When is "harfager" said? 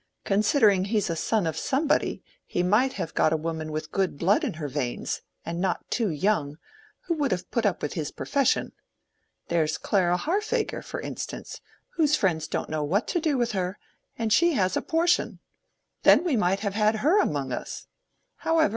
10.17-10.81